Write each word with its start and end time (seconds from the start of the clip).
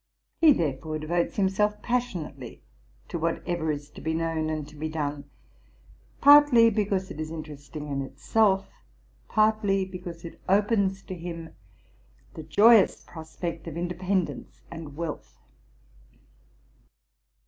He 0.39 0.51
therefore 0.51 0.97
devotes 0.97 1.35
him 1.35 1.47
self 1.47 1.79
passionately 1.83 2.63
to 3.07 3.19
whatever 3.19 3.71
is 3.71 3.91
to 3.91 4.01
be 4.01 4.15
known 4.15 4.49
and 4.49 4.67
to 4.67 4.75
be 4.75 4.89
done, 4.89 5.25
partly 6.21 6.71
because 6.71 7.11
it 7.11 7.19
is 7.19 7.29
interesting 7.29 7.87
in 7.87 8.01
itself, 8.01 8.67
partly 9.29 9.85
because 9.85 10.25
it 10.25 10.41
opens 10.49 11.03
to 11.03 11.13
him 11.13 11.53
the 12.33 12.41
joyous 12.41 12.99
prospect 13.01 13.67
of 13.67 13.77
independence 13.77 14.63
and 14.71 14.95
wealth. 14.95 15.37